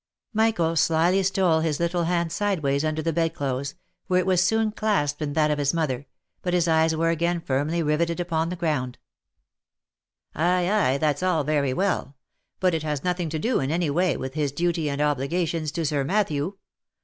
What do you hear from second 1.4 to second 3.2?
his little hand sideways under the